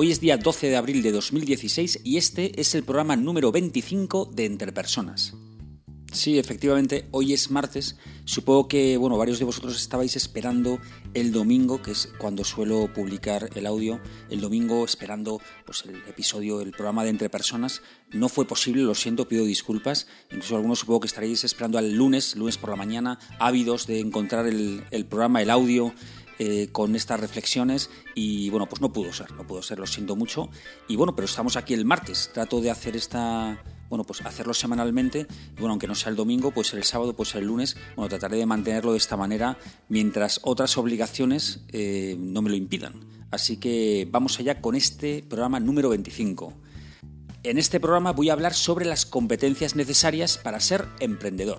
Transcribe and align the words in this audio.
Hoy 0.00 0.12
es 0.12 0.20
día 0.20 0.36
12 0.36 0.68
de 0.68 0.76
abril 0.76 1.02
de 1.02 1.10
2016 1.10 2.02
y 2.04 2.18
este 2.18 2.60
es 2.60 2.76
el 2.76 2.84
programa 2.84 3.16
número 3.16 3.50
25 3.50 4.26
de 4.26 4.44
Entre 4.44 4.70
Personas. 4.70 5.34
Sí, 6.12 6.38
efectivamente, 6.38 7.08
hoy 7.10 7.32
es 7.32 7.50
martes. 7.50 7.96
Supongo 8.24 8.68
que, 8.68 8.96
bueno, 8.96 9.18
varios 9.18 9.40
de 9.40 9.44
vosotros 9.44 9.74
estabais 9.74 10.14
esperando 10.14 10.78
el 11.14 11.32
domingo, 11.32 11.82
que 11.82 11.90
es 11.90 12.10
cuando 12.16 12.44
suelo 12.44 12.92
publicar 12.94 13.50
el 13.56 13.66
audio. 13.66 14.00
El 14.30 14.40
domingo 14.40 14.84
esperando 14.84 15.40
pues, 15.66 15.84
el 15.84 15.96
episodio, 16.08 16.60
el 16.60 16.70
programa 16.70 17.02
de 17.02 17.10
Entre 17.10 17.28
Personas. 17.28 17.82
No 18.12 18.28
fue 18.28 18.46
posible, 18.46 18.84
lo 18.84 18.94
siento, 18.94 19.26
pido 19.26 19.44
disculpas. 19.44 20.06
Incluso 20.30 20.54
algunos 20.54 20.78
supongo 20.78 21.00
que 21.00 21.08
estaréis 21.08 21.42
esperando 21.42 21.76
al 21.76 21.92
lunes, 21.92 22.36
lunes 22.36 22.56
por 22.56 22.70
la 22.70 22.76
mañana, 22.76 23.18
ávidos 23.40 23.88
de 23.88 23.98
encontrar 23.98 24.46
el, 24.46 24.84
el 24.92 25.06
programa, 25.06 25.42
el 25.42 25.50
audio 25.50 25.92
eh, 26.38 26.68
con 26.70 26.94
estas 26.94 27.18
reflexiones 27.18 27.90
y 28.14 28.50
bueno, 28.50 28.68
pues 28.68 28.80
no 28.80 28.92
pudo 28.92 29.12
ser, 29.12 29.32
no 29.32 29.46
pudo 29.46 29.62
ser, 29.62 29.78
lo 29.78 29.86
siento 29.86 30.16
mucho. 30.16 30.48
Y 30.86 30.96
bueno, 30.96 31.14
pero 31.14 31.26
estamos 31.26 31.56
aquí 31.56 31.74
el 31.74 31.84
martes, 31.84 32.30
trato 32.32 32.60
de 32.60 32.70
hacer 32.70 32.96
esta, 32.96 33.62
bueno, 33.88 34.04
pues 34.04 34.20
hacerlo 34.22 34.54
semanalmente, 34.54 35.26
y 35.56 35.60
bueno, 35.60 35.70
aunque 35.70 35.88
no 35.88 35.94
sea 35.94 36.10
el 36.10 36.16
domingo, 36.16 36.50
pues 36.52 36.72
el 36.74 36.84
sábado, 36.84 37.14
pues 37.16 37.34
el 37.34 37.44
lunes, 37.44 37.76
bueno, 37.96 38.08
trataré 38.08 38.36
de 38.36 38.46
mantenerlo 38.46 38.92
de 38.92 38.98
esta 38.98 39.16
manera 39.16 39.58
mientras 39.88 40.40
otras 40.44 40.76
obligaciones 40.78 41.60
eh, 41.72 42.16
no 42.18 42.42
me 42.42 42.50
lo 42.50 42.56
impidan. 42.56 42.94
Así 43.30 43.58
que 43.58 44.08
vamos 44.10 44.38
allá 44.38 44.60
con 44.60 44.74
este 44.74 45.24
programa 45.28 45.60
número 45.60 45.88
25. 45.90 46.54
En 47.42 47.58
este 47.58 47.78
programa 47.80 48.12
voy 48.12 48.30
a 48.30 48.32
hablar 48.32 48.54
sobre 48.54 48.84
las 48.84 49.06
competencias 49.06 49.76
necesarias 49.76 50.38
para 50.38 50.60
ser 50.60 50.86
emprendedor. 51.00 51.58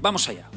Vamos 0.00 0.28
allá. 0.28 0.50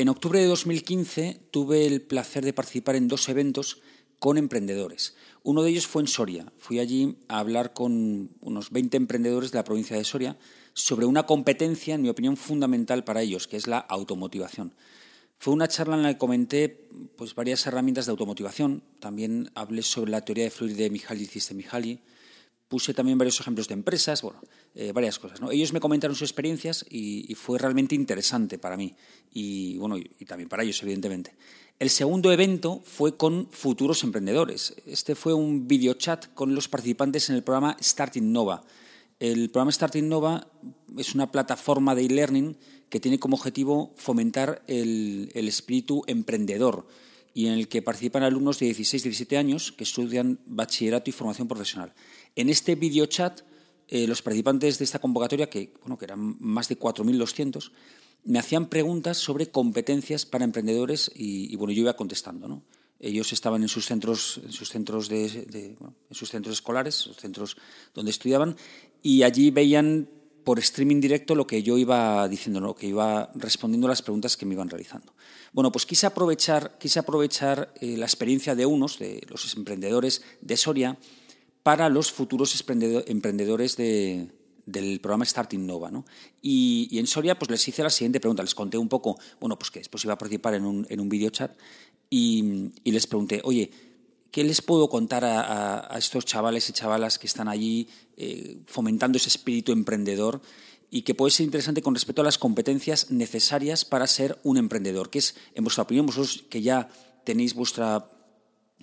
En 0.00 0.08
octubre 0.08 0.40
de 0.40 0.46
2015 0.46 1.42
tuve 1.50 1.86
el 1.86 2.00
placer 2.00 2.42
de 2.42 2.54
participar 2.54 2.96
en 2.96 3.06
dos 3.06 3.28
eventos 3.28 3.82
con 4.18 4.38
emprendedores. 4.38 5.14
Uno 5.42 5.62
de 5.62 5.68
ellos 5.68 5.86
fue 5.86 6.00
en 6.00 6.08
Soria. 6.08 6.50
Fui 6.56 6.78
allí 6.78 7.18
a 7.28 7.38
hablar 7.38 7.74
con 7.74 8.30
unos 8.40 8.70
20 8.70 8.96
emprendedores 8.96 9.52
de 9.52 9.58
la 9.58 9.64
provincia 9.64 9.98
de 9.98 10.04
Soria 10.04 10.38
sobre 10.72 11.04
una 11.04 11.26
competencia, 11.26 11.96
en 11.96 12.00
mi 12.00 12.08
opinión, 12.08 12.38
fundamental 12.38 13.04
para 13.04 13.20
ellos, 13.20 13.46
que 13.46 13.58
es 13.58 13.66
la 13.66 13.76
automotivación. 13.76 14.72
Fue 15.36 15.52
una 15.52 15.68
charla 15.68 15.96
en 15.96 16.02
la 16.02 16.14
que 16.14 16.18
comenté 16.18 16.88
pues, 17.16 17.34
varias 17.34 17.66
herramientas 17.66 18.06
de 18.06 18.12
automotivación. 18.12 18.82
También 19.00 19.50
hablé 19.54 19.82
sobre 19.82 20.12
la 20.12 20.24
teoría 20.24 20.44
de 20.44 20.50
fluir 20.50 20.76
de 20.76 20.88
Mihaly 20.88 21.26
Csikszentmihalyi 21.26 22.00
puse 22.70 22.94
también 22.94 23.18
varios 23.18 23.40
ejemplos 23.40 23.66
de 23.66 23.74
empresas, 23.74 24.22
bueno, 24.22 24.40
eh, 24.76 24.92
varias 24.92 25.18
cosas. 25.18 25.40
Ellos 25.50 25.72
me 25.72 25.80
comentaron 25.80 26.14
sus 26.14 26.30
experiencias 26.30 26.86
y, 26.88 27.34
fue 27.34 27.58
realmente 27.58 27.96
interesante 27.96 28.58
para 28.58 28.76
mí 28.76 28.94
y, 29.32 29.76
bueno, 29.78 29.98
y, 29.98 30.24
también 30.24 30.48
para 30.48 30.62
ellos, 30.62 30.80
evidentemente. 30.84 31.34
El 31.80 31.90
segundo 31.90 32.32
evento 32.32 32.80
fue 32.84 33.16
con 33.16 33.48
futuros 33.50 34.04
emprendedores. 34.04 34.76
Este 34.86 35.16
fue 35.16 35.34
un 35.34 35.66
videochat 35.66 36.32
con 36.32 36.54
los 36.54 36.68
participantes 36.68 37.28
en 37.28 37.34
el 37.34 37.42
programa 37.42 37.76
Starting 37.82 38.30
Nova. 38.30 38.62
El 39.18 39.50
programa 39.50 39.72
Starting 39.72 40.08
Nova 40.08 40.46
es 40.96 41.16
una 41.16 41.32
plataforma 41.32 41.96
de 41.96 42.04
e-learning 42.04 42.56
que 42.88 43.00
tiene 43.00 43.18
como 43.18 43.34
objetivo 43.34 43.92
fomentar 43.96 44.62
el, 44.68 45.32
el 45.34 45.48
espíritu 45.48 46.04
emprendedor 46.06 46.86
y 47.34 47.46
en 47.46 47.54
el 47.54 47.68
que 47.68 47.82
participan 47.82 48.22
alumnos 48.22 48.58
de 48.58 48.66
16 48.66 49.04
17 49.04 49.36
años 49.36 49.72
que 49.72 49.84
estudian 49.84 50.38
bachillerato 50.46 51.10
y 51.10 51.12
formación 51.12 51.48
profesional. 51.48 51.92
En 52.36 52.48
este 52.48 52.74
videochat, 52.74 53.40
eh, 53.88 54.06
los 54.06 54.22
participantes 54.22 54.78
de 54.78 54.84
esta 54.84 54.98
convocatoria, 54.98 55.50
que, 55.50 55.72
bueno, 55.80 55.98
que 55.98 56.04
eran 56.04 56.36
más 56.40 56.68
de 56.68 56.78
4.200, 56.78 57.72
me 58.24 58.38
hacían 58.38 58.66
preguntas 58.66 59.16
sobre 59.16 59.50
competencias 59.50 60.26
para 60.26 60.44
emprendedores 60.44 61.10
y, 61.14 61.54
bueno, 61.56 61.72
yo 61.72 61.82
iba 61.82 61.96
contestando. 61.96 62.48
¿no? 62.48 62.62
Ellos 62.98 63.32
estaban 63.32 63.62
en 63.62 63.68
sus 63.68 63.86
centros, 63.86 64.40
en 64.44 64.52
sus 64.52 64.68
centros, 64.68 65.08
de, 65.08 65.24
en 65.26 66.14
sus 66.14 66.30
centros 66.30 66.54
escolares, 66.54 67.10
centros 67.18 67.56
donde 67.94 68.10
estudiaban, 68.10 68.56
y 69.02 69.22
allí 69.22 69.50
veían 69.50 70.08
por 70.44 70.58
streaming 70.58 71.00
directo 71.00 71.34
lo 71.34 71.46
que 71.46 71.62
yo 71.62 71.78
iba 71.78 72.26
diciendo, 72.28 72.60
lo 72.60 72.74
que 72.74 72.86
iba 72.86 73.30
respondiendo 73.34 73.86
a 73.86 73.90
las 73.90 74.02
preguntas 74.02 74.36
que 74.36 74.46
me 74.46 74.54
iban 74.54 74.68
realizando. 74.68 75.14
Bueno, 75.52 75.70
pues 75.72 75.86
quise 75.86 76.06
aprovechar, 76.06 76.78
quise 76.78 76.98
aprovechar 76.98 77.72
eh, 77.80 77.96
la 77.96 78.06
experiencia 78.06 78.54
de 78.54 78.66
unos, 78.66 78.98
de 78.98 79.24
los 79.28 79.54
emprendedores 79.56 80.22
de 80.40 80.56
Soria, 80.56 80.98
para 81.62 81.88
los 81.88 82.10
futuros 82.12 82.64
emprendedores 83.06 83.76
del 83.76 85.00
programa 85.00 85.24
Starting 85.24 85.66
Nova. 85.66 85.90
¿no? 85.90 86.04
Y, 86.42 86.98
en 86.98 87.06
Soria 87.06 87.38
pues 87.38 87.50
les 87.50 87.66
hice 87.68 87.82
la 87.82 87.90
siguiente 87.90 88.20
pregunta, 88.20 88.42
les 88.42 88.54
conté 88.54 88.78
un 88.78 88.88
poco, 88.88 89.18
bueno, 89.40 89.58
pues 89.58 89.70
que 89.70 89.80
después 89.80 90.04
iba 90.04 90.14
a 90.14 90.18
participar 90.18 90.54
en 90.54 90.64
un, 90.64 90.86
en 90.88 91.00
un 91.00 91.08
videochat 91.08 91.56
y, 92.08 92.72
y 92.84 92.90
les 92.92 93.06
pregunté, 93.06 93.40
oye, 93.44 93.70
¿qué 94.30 94.44
les 94.44 94.62
puedo 94.62 94.88
contar 94.88 95.24
a, 95.24 95.96
estos 95.98 96.24
chavales 96.24 96.68
y 96.68 96.72
chavalas 96.72 97.18
que 97.18 97.26
están 97.26 97.48
allí 97.48 97.88
eh, 98.16 98.58
fomentando 98.66 99.18
ese 99.18 99.28
espíritu 99.28 99.72
emprendedor 99.72 100.40
y 100.90 101.02
que 101.02 101.14
puede 101.14 101.30
ser 101.30 101.44
interesante 101.44 101.82
con 101.82 101.94
respecto 101.94 102.22
a 102.22 102.24
las 102.24 102.38
competencias 102.38 103.10
necesarias 103.10 103.84
para 103.84 104.06
ser 104.06 104.38
un 104.42 104.56
emprendedor? 104.56 105.10
Que 105.10 105.18
es, 105.18 105.36
en 105.54 105.64
vuestra 105.64 105.82
opinión, 105.82 106.06
vosotros 106.06 106.44
que 106.48 106.62
ya 106.62 106.88
tenéis 107.24 107.54
vuestra 107.54 108.08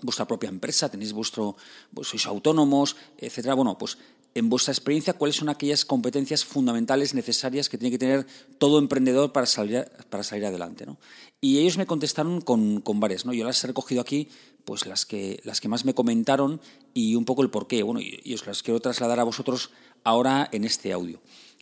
vuestra 0.02 0.28
propia 0.28 0.50
empresa, 0.50 0.90
tenéis 0.90 1.14
vuestro, 1.14 1.56
sois 2.04 2.26
autónomos, 2.26 2.96
etcétera. 3.18 3.56
Bueno, 3.56 3.78
pues 3.78 3.98
en 4.38 4.50
vuestra 4.50 4.72
experiencia, 4.72 5.14
¿cuáles 5.14 5.36
son 5.36 5.50
aquellas 5.50 5.84
competencias 5.84 6.46
fundamentales 6.46 7.16
necesarias 7.16 7.70
que 7.70 7.78
tiene 7.80 7.92
que 7.92 7.98
tener 7.98 8.28
todo 8.60 8.78
emprendedor 8.78 9.32
para 9.32 9.48
salir, 9.48 9.90
para 10.10 10.24
salir 10.24 10.46
adelante? 10.46 10.86
¿no? 10.86 11.00
Y 11.42 11.58
ellos 11.58 11.78
me 11.78 11.88
contestaron 11.88 12.42
con, 12.42 12.82
con, 12.82 13.00
varias. 13.00 13.26
¿no? 13.26 13.34
Yo 13.34 13.46
las 13.46 13.64
he 13.64 13.68
recogido 13.68 14.00
aquí, 14.00 14.30
pues 14.64 14.86
las 14.86 15.08
que, 15.08 15.42
las 15.44 15.60
que 15.60 15.70
más 15.70 15.86
me 15.86 15.96
comentaron 15.96 16.62
y 16.94 17.16
un 17.16 17.26
poco 17.26 17.42
el 17.42 17.50
porqué. 17.50 17.82
Bueno, 17.82 18.00
y 18.02 18.34
os 18.34 18.46
las 18.46 18.62
quiero 18.62 18.80
trasladar 18.80 19.20
a 19.20 19.24
vosotros 19.24 19.72
ahora 20.04 20.48
en 20.52 20.66
este 20.66 20.94
audio. 20.94 21.20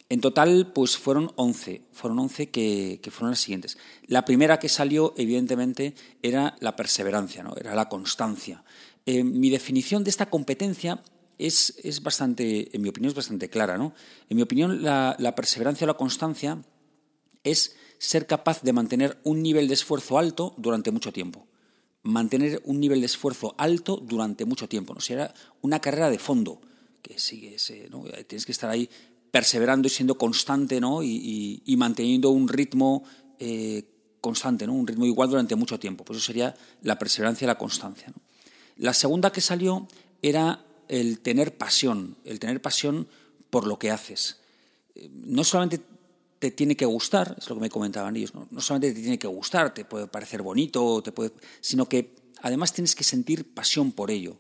En 0.08 0.22
total, 0.22 0.72
pues 0.72 0.98
fueron 0.98 1.32
11, 1.36 1.82
fueron 1.92 2.20
11 2.20 2.50
que, 2.52 3.00
fueron 3.10 3.32
las 3.32 3.40
siguientes. 3.40 3.78
La 4.06 4.24
primera 4.24 4.60
que 4.60 4.70
salió, 4.70 5.16
evidentemente, 5.18 5.96
era 6.22 6.56
la 6.60 6.76
perseverancia, 6.76 7.42
¿no? 7.42 7.56
era 7.58 7.74
la 7.74 7.90
constancia. 7.90 8.64
Eh, 9.08 9.24
mi 9.24 9.50
definición 9.50 10.04
de 10.04 10.12
esta 10.12 10.30
competencia 10.30 11.02
es, 11.40 11.76
es, 11.84 12.04
bastante, 12.04 12.76
en 12.76 12.82
mi 12.84 12.90
opinión, 12.90 13.10
es 13.10 13.16
bastante 13.16 13.50
clara. 13.50 13.80
¿no? 13.80 13.94
En 14.30 14.38
mi 14.38 14.44
opinión, 14.44 14.84
la, 14.84 15.34
perseverancia 15.36 15.86
o 15.86 15.88
la 15.88 15.96
constancia 15.96 16.62
es 17.44 17.76
ser 17.98 18.28
capaz 18.28 18.62
de 18.62 18.74
mantener 18.74 19.18
un 19.24 19.42
nivel 19.42 19.68
de 19.68 19.74
esfuerzo 19.74 20.20
alto 20.20 20.54
durante 20.58 20.92
mucho 20.92 21.12
tiempo. 21.12 21.48
Mantener 22.04 22.62
un 22.66 22.80
nivel 22.80 23.00
de 23.00 23.08
esfuerzo 23.08 23.56
alto 23.58 23.98
durante 23.98 24.46
mucho 24.46 24.70
tiempo. 24.70 24.94
¿no? 24.94 25.02
Si 25.02 25.14
era 25.14 25.34
una 25.62 25.80
carrera 25.80 26.12
de 26.12 26.20
fondo, 26.20 26.62
que 27.02 27.18
sigue, 27.18 27.58
¿no? 27.90 28.04
tienes 28.28 28.46
que 28.46 28.52
estar 28.52 28.70
ahí 28.70 28.88
perseverando 29.36 29.90
y 29.90 29.92
siendo 29.92 30.18
constante 30.18 30.80
¿no? 30.80 31.04
y, 31.04 31.76
manteniendo 31.78 32.30
un 32.30 32.48
ritmo 32.48 33.04
eh, 33.38 33.84
constante, 34.22 34.66
¿no? 34.66 34.72
un 34.72 34.88
ritmo 34.88 35.06
igual 35.06 35.30
durante 35.30 35.58
mucho 35.58 35.78
tiempo. 35.78 36.06
Pues 36.06 36.20
eso 36.20 36.28
sería 36.28 36.56
la 36.84 36.98
perseverancia 36.98 37.44
y 37.44 37.48
la 37.48 37.58
constancia. 37.58 38.14
La 38.78 38.94
segunda 38.94 39.34
que 39.34 39.42
salió 39.42 39.90
era 40.22 40.64
el 40.88 41.20
tener 41.20 41.58
pasión, 41.58 42.16
el 42.24 42.40
tener 42.40 42.62
pasión 42.62 43.10
por 43.50 43.68
lo 43.68 43.78
que 43.78 43.92
haces. 43.92 44.40
Eh, 44.96 45.10
no 45.12 45.44
solamente 45.44 45.82
te 46.40 46.52
tiene 46.52 46.78
que 46.78 46.86
gustar, 46.86 47.36
es 47.38 47.50
lo 47.50 47.56
que 47.56 47.62
me 47.64 47.70
comentaban 47.70 48.16
ellos, 48.16 48.32
no, 48.34 48.62
solamente 48.62 48.94
te 48.94 49.02
tiene 49.02 49.20
que 49.20 49.28
gustar, 49.28 49.74
te 49.74 49.84
puede 49.84 50.08
parecer 50.08 50.44
bonito, 50.44 51.02
te 51.04 51.12
puede, 51.12 51.34
sino 51.60 51.90
que 51.90 52.16
además 52.42 52.72
tienes 52.72 52.96
que 52.96 53.04
sentir 53.04 53.54
pasión 53.54 53.92
por 53.92 54.12
ello. 54.12 54.38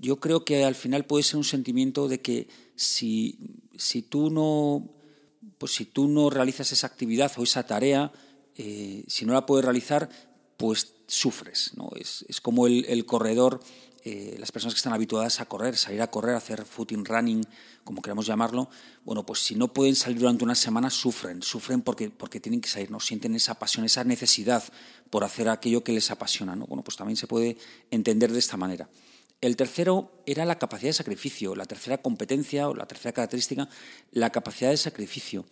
Yo 0.00 0.18
creo 0.18 0.44
que 0.44 0.64
al 0.64 0.74
final 0.74 1.04
puede 1.04 1.22
ser 1.22 1.36
un 1.36 1.44
sentimiento 1.44 2.08
de 2.08 2.20
que 2.20 2.48
si, 2.74 3.38
si, 3.76 4.02
tú, 4.02 4.30
no, 4.30 4.88
pues 5.58 5.72
si 5.74 5.84
tú 5.84 6.08
no 6.08 6.30
realizas 6.30 6.72
esa 6.72 6.86
actividad 6.86 7.32
o 7.36 7.42
esa 7.42 7.66
tarea, 7.66 8.12
eh, 8.56 9.04
si 9.06 9.24
no 9.24 9.32
la 9.32 9.46
puedes 9.46 9.64
realizar, 9.64 10.08
pues 10.56 10.94
sufres. 11.06 11.72
¿no? 11.76 11.90
Es, 11.96 12.24
como 12.40 12.66
el, 12.66 13.04
corredor 13.06 13.60
eh, 14.04 14.36
las 14.38 14.50
personas 14.50 14.74
que 14.74 14.78
están 14.78 14.92
habituadas 14.92 15.40
a 15.40 15.46
correr, 15.46 15.76
salir 15.76 16.02
a 16.02 16.10
correr, 16.10 16.34
hacer 16.34 16.64
footing 16.64 17.04
running, 17.04 17.46
como 17.84 18.02
queramos 18.02 18.26
llamarlo, 18.26 18.68
bueno, 19.04 19.24
pues 19.24 19.40
si 19.40 19.54
no 19.54 19.72
pueden 19.72 19.94
salir 19.94 20.18
durante 20.18 20.44
una 20.44 20.54
semana, 20.54 20.90
sufren, 20.90 21.42
sufren 21.42 21.82
porque, 21.82 22.10
porque 22.10 22.40
tienen 22.40 22.60
que 22.60 22.68
salir, 22.68 22.90
¿no? 22.90 23.00
Sienten 23.00 23.34
esa 23.34 23.58
pasión, 23.58 23.84
esa 23.84 24.02
necesidad 24.04 24.64
por 25.10 25.24
hacer 25.24 25.48
aquello 25.48 25.84
que 25.84 25.92
les 25.92 26.10
apasiona, 26.10 26.56
¿no? 26.56 26.66
Bueno, 26.66 26.82
pues 26.82 26.96
también 26.96 27.16
se 27.16 27.26
puede 27.26 27.56
entender 27.90 28.32
de 28.32 28.38
esta 28.38 28.56
manera. 28.56 28.88
El 29.42 29.56
tercero 29.56 30.22
era 30.24 30.44
la 30.44 30.60
capacidad 30.60 30.90
de 30.90 30.94
sacrificio, 30.94 31.56
la 31.56 31.66
tercera 31.66 31.98
competencia 31.98 32.68
o 32.68 32.76
la 32.76 32.86
tercera 32.86 33.12
característica, 33.12 33.68
la 34.12 34.30
capacidad 34.30 34.70
de 34.70 34.76
sacrificio. 34.76 35.44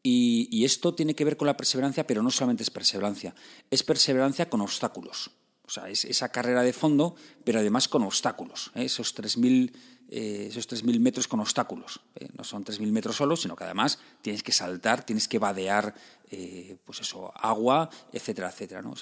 Y, 0.00 0.64
esto 0.64 0.94
tiene 0.94 1.14
que 1.14 1.24
ver 1.24 1.36
con 1.36 1.46
la 1.46 1.56
perseverancia, 1.56 2.06
pero 2.06 2.22
no 2.22 2.30
solamente 2.30 2.62
es 2.62 2.70
perseverancia, 2.70 3.34
es 3.68 3.82
perseverancia 3.82 4.48
con 4.48 4.60
obstáculos. 4.60 5.32
O 5.64 5.70
sea, 5.70 5.88
es 5.88 6.04
esa 6.04 6.30
carrera 6.30 6.62
de 6.62 6.72
fondo, 6.72 7.16
pero 7.44 7.58
además 7.58 7.88
con 7.88 8.02
obstáculos. 8.02 8.70
¿eh? 8.76 8.84
Esos 8.84 9.14
3.000 9.16 9.72
eh, 10.14 10.48
esos 10.50 10.68
3.000 10.68 11.00
metros 11.00 11.26
con 11.26 11.40
obstáculos. 11.40 12.00
¿eh? 12.16 12.28
No 12.36 12.44
son 12.44 12.66
3.000 12.66 12.92
metros 12.92 13.16
solos, 13.16 13.40
sino 13.40 13.56
que 13.56 13.64
además 13.64 13.98
tienes 14.20 14.42
que 14.42 14.52
saltar, 14.52 15.06
tienes 15.06 15.26
que 15.26 15.38
vadear 15.38 15.94
eh, 16.30 16.76
pues 16.84 17.00
eso, 17.00 17.32
agua, 17.34 17.88
etcétera, 18.12 18.50
etcétera. 18.50 18.82
¿no? 18.82 18.92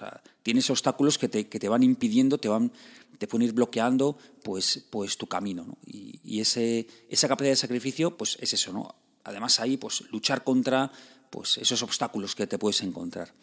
Tienes 0.44 0.70
obstáculos 0.70 1.18
que 1.18 1.28
te, 1.28 1.48
que 1.48 1.58
te 1.58 1.68
van 1.68 1.82
impidiendo, 1.82 2.38
te, 2.38 2.48
van, 2.48 2.70
te 3.18 3.26
pueden 3.26 3.48
ir 3.48 3.54
bloqueando 3.54 4.16
pues, 4.44 4.86
pues 4.88 5.16
tu 5.16 5.26
camino. 5.26 5.64
¿no? 5.64 5.78
Y, 5.84 6.38
ese, 6.40 6.86
esa 7.08 7.26
capacidad 7.26 7.54
de 7.54 7.56
sacrificio 7.56 8.16
pues 8.16 8.38
es 8.40 8.52
eso. 8.52 8.72
¿no? 8.72 8.94
Además 9.24 9.58
ahí 9.58 9.78
pues, 9.78 10.02
luchar 10.12 10.44
contra 10.44 10.92
pues, 11.28 11.58
esos 11.58 11.82
obstáculos 11.82 12.36
que 12.36 12.46
te 12.46 12.56
puedes 12.56 12.82
encontrar 12.82 13.34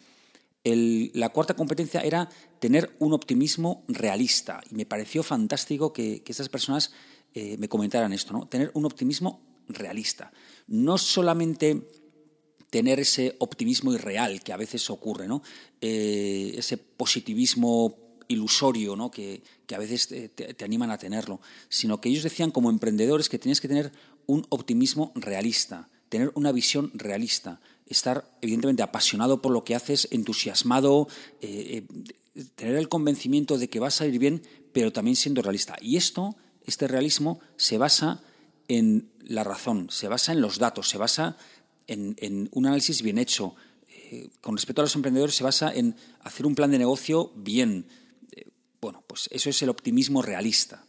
la 0.64 1.28
cuarta 1.30 1.54
competencia 1.54 2.00
era 2.00 2.28
tener 2.58 2.94
un 2.98 3.12
optimismo 3.12 3.84
realista. 3.88 4.60
Y 4.70 4.74
me 4.74 4.86
pareció 4.86 5.22
fantástico 5.22 5.92
que, 5.92 6.22
que 6.22 6.34
personas 6.48 6.92
eh, 7.34 7.56
me 7.58 7.68
comentaran 7.68 8.12
esto, 8.12 8.32
¿no? 8.32 8.46
Tener 8.46 8.70
un 8.74 8.84
optimismo 8.84 9.40
realista. 9.68 10.32
No 10.66 10.98
solamente 10.98 11.88
tener 12.70 13.00
ese 13.00 13.36
optimismo 13.38 13.92
irreal 13.92 14.42
que 14.42 14.52
a 14.52 14.56
veces 14.56 14.90
ocurre, 14.90 15.26
¿no? 15.26 15.42
Eh, 15.80 16.54
ese 16.56 16.76
positivismo 16.76 18.08
ilusorio 18.28 18.94
¿no? 18.94 19.10
que, 19.10 19.42
a 19.74 19.78
veces 19.78 20.08
te, 20.08 20.64
animan 20.64 20.90
a 20.90 20.98
tenerlo, 20.98 21.40
sino 21.68 22.00
que 22.00 22.10
ellos 22.10 22.22
decían 22.22 22.50
como 22.50 22.70
emprendedores 22.70 23.28
que 23.28 23.38
tienes 23.38 23.60
que 23.60 23.68
tener 23.68 23.90
un 24.26 24.46
optimismo 24.50 25.12
realista, 25.14 25.88
tener 26.08 26.30
una 26.34 26.52
visión 26.52 26.90
realista, 26.94 27.60
estar 27.86 28.30
evidentemente 28.42 28.82
apasionado 28.82 29.40
por 29.40 29.52
lo 29.52 29.64
que 29.64 29.74
haces, 29.74 30.08
entusiasmado, 30.10 31.08
eh, 31.40 31.86
tener 32.54 32.76
el 32.76 32.88
convencimiento 32.88 33.58
de 33.58 33.68
que 33.68 33.80
va 33.80 33.88
a 33.88 33.90
salir 33.90 34.18
bien, 34.18 34.42
pero 34.72 34.92
también 34.92 35.16
siendo 35.16 35.42
realista. 35.42 35.76
Y 35.80 35.96
esto, 35.96 36.36
este 36.70 36.88
realismo, 36.88 37.40
se 37.56 37.78
basa 37.78 38.22
en 38.68 39.10
la 39.20 39.44
razón, 39.44 39.88
se 39.90 40.08
basa 40.08 40.32
en 40.32 40.40
los 40.40 40.58
datos, 40.58 40.88
se 40.88 40.98
basa 40.98 41.36
en, 41.86 42.48
un 42.52 42.66
análisis 42.66 43.02
bien 43.02 43.18
hecho. 43.18 43.54
Eh, 43.88 44.30
con 44.40 44.56
respecto 44.56 44.82
a 44.82 44.84
los 44.84 44.94
emprendedores, 44.94 45.34
se 45.34 45.44
basa 45.44 45.72
en 45.74 45.96
hacer 46.20 46.46
un 46.46 46.54
plan 46.54 46.70
de 46.70 46.78
negocio 46.78 47.32
bien. 47.36 47.86
bueno, 48.80 49.02
pues 49.06 49.28
eso 49.32 49.50
es 49.50 49.62
el 49.62 49.70
optimismo 49.70 50.22
realista. 50.22 50.84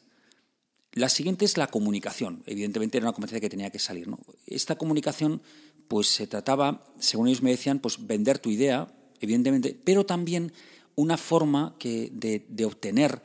La 0.93 1.09
siguiente 1.09 1.45
es 1.45 1.57
la 1.57 1.67
comunicación. 1.67 2.43
Evidentemente 2.45 2.97
era 2.97 3.07
una 3.07 3.13
competencia 3.13 3.41
que 3.41 3.49
tenía 3.49 3.69
que 3.69 3.79
salir. 3.79 4.07
Esta 4.47 4.75
comunicación 4.77 5.41
pues 5.87 6.07
se 6.07 6.27
trataba, 6.27 6.85
según 6.99 7.27
ellos 7.27 7.41
me 7.41 7.51
decían, 7.51 7.79
pues 7.79 8.05
vender 8.05 8.39
tu 8.39 8.49
idea, 8.51 8.93
evidentemente, 9.19 9.77
pero 9.83 10.05
también 10.05 10.53
una 10.95 11.17
forma 11.17 11.75
que 11.79 12.11
de, 12.13 12.65
obtener 12.65 13.21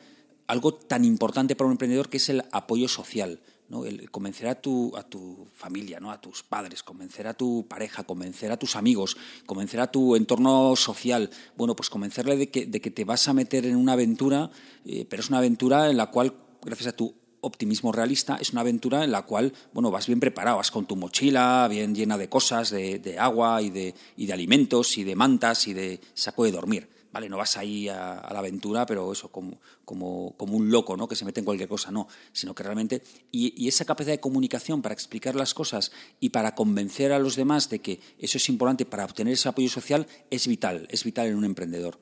algo 0.46 0.74
tan 0.74 1.04
importante 1.04 1.56
para 1.56 1.66
un 1.66 1.72
emprendedor 1.72 2.08
que 2.08 2.18
es 2.18 2.28
el 2.28 2.44
apoyo 2.52 2.88
social. 2.88 3.40
¿no? 3.68 3.86
El 3.86 4.10
convencer 4.10 4.46
a 4.48 4.60
tu, 4.60 4.94
a 4.96 5.02
tu 5.02 5.48
familia, 5.54 5.98
¿no? 6.00 6.10
a 6.10 6.20
tus 6.20 6.42
padres, 6.42 6.82
convencer 6.82 7.26
a 7.26 7.34
tu 7.34 7.66
pareja, 7.66 8.04
convencer 8.04 8.52
a 8.52 8.58
tus 8.58 8.76
amigos, 8.76 9.16
convencer 9.46 9.80
a 9.80 9.90
tu 9.90 10.16
entorno 10.16 10.76
social. 10.76 11.30
Bueno, 11.56 11.74
pues 11.74 11.88
convencerle 11.88 12.36
de 12.36 12.50
que, 12.50 12.66
de 12.66 12.80
que 12.80 12.90
te 12.90 13.04
vas 13.04 13.26
a 13.28 13.32
meter 13.32 13.64
en 13.66 13.76
una 13.76 13.94
aventura, 13.94 14.50
eh, 14.84 15.06
pero 15.08 15.22
es 15.22 15.28
una 15.28 15.38
aventura 15.38 15.88
en 15.88 15.96
la 15.96 16.10
cual, 16.10 16.34
gracias 16.62 16.88
a 16.88 16.96
tu 16.96 17.14
optimismo 17.44 17.92
realista 17.92 18.38
es 18.40 18.52
una 18.52 18.62
aventura 18.62 19.04
en 19.04 19.12
la 19.12 19.22
cual, 19.22 19.52
bueno, 19.72 19.90
vas 19.90 20.06
bien 20.06 20.18
preparado, 20.18 20.56
vas 20.56 20.70
con 20.70 20.86
tu 20.86 20.96
mochila 20.96 21.68
bien 21.70 21.94
llena 21.94 22.16
de 22.16 22.28
cosas, 22.28 22.70
de, 22.70 23.16
agua 23.18 23.60
y 23.62 23.70
de, 23.70 23.94
y 24.16 24.26
de, 24.26 24.32
alimentos 24.32 24.96
y 24.98 25.04
de 25.04 25.14
mantas 25.14 25.68
y 25.68 25.74
de 25.74 26.00
saco 26.14 26.44
de 26.44 26.52
dormir. 26.52 26.93
Vale, 27.14 27.28
no 27.28 27.36
vas 27.36 27.56
ahí 27.56 27.88
a, 27.88 28.28
la 28.32 28.40
aventura, 28.40 28.84
pero 28.86 29.12
eso, 29.12 29.30
como, 29.30 29.60
como, 29.84 30.34
como, 30.36 30.56
un 30.56 30.68
loco, 30.68 30.96
¿no? 30.96 31.06
Que 31.06 31.14
se 31.14 31.24
mete 31.24 31.38
en 31.38 31.44
cualquier 31.44 31.68
cosa, 31.68 31.92
no. 31.92 32.08
Sino 32.32 32.56
que 32.56 32.64
realmente. 32.64 33.04
Y, 33.30 33.68
esa 33.68 33.84
capacidad 33.84 34.14
de 34.14 34.18
comunicación 34.18 34.82
para 34.82 34.94
explicar 34.94 35.36
las 35.36 35.54
cosas 35.54 35.92
y 36.18 36.30
para 36.30 36.56
convencer 36.56 37.12
a 37.12 37.20
los 37.20 37.36
demás 37.36 37.70
de 37.70 37.78
que 37.78 38.00
eso 38.18 38.38
es 38.38 38.48
importante 38.48 38.84
para 38.84 39.04
obtener 39.04 39.34
ese 39.34 39.48
apoyo 39.48 39.68
social 39.68 40.08
es 40.28 40.48
vital, 40.48 40.88
es 40.90 41.04
vital 41.04 41.28
en 41.28 41.36
un 41.36 41.44
emprendedor. 41.44 42.00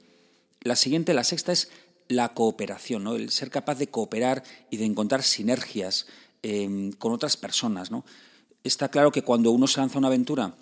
La 0.63 0.77
siguiente, 0.77 1.13
la 1.13 1.25
sexta, 1.25 1.53
es 1.53 1.69
la 2.09 2.33
cooperación, 2.33 3.05
¿no? 3.05 3.15
el 3.15 3.29
ser 3.29 3.51
capaz 3.51 3.75
de 3.75 3.89
cooperar 3.89 4.45
y 4.71 4.79
de 4.79 4.87
encontrar 4.87 5.23
sinergias 5.23 6.07
em, 6.43 6.93
con 6.93 7.13
otras 7.13 7.37
personas. 7.37 7.91
¿no? 7.91 8.07
Está 8.65 8.89
claro 8.89 9.13
que 9.13 9.23
cuando 9.23 9.51
uno 9.51 9.67
se 9.67 9.79
lanza 9.79 9.97
a 9.97 9.99
una 9.99 10.09
aventura, 10.09 10.55